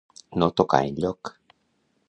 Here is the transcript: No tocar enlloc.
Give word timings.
No 0.43 0.47
tocar 0.61 0.81
enlloc. 0.87 1.33